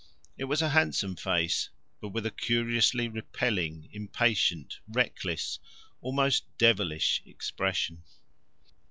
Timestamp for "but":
2.01-2.09